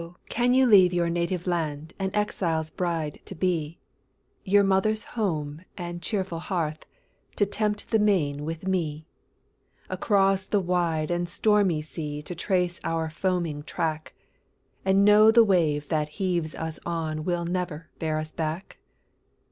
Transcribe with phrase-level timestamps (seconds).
[0.29, 3.77] can you leave your native land An exile's bride to be;
[4.43, 6.87] Your mother's home, and cheerful hearth,
[7.35, 9.05] To tempt the main with me;
[9.91, 14.15] Across the wide and stormy sea To trace our foaming track,
[14.83, 18.79] And know the wave that heaves us on Will never bear us back?